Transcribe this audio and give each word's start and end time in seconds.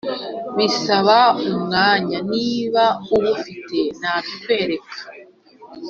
bisaba 0.57 1.17
umwanya 1.51 2.17
niba 2.31 2.83
uwufite 3.13 3.79
nabikwereka, 3.99 4.99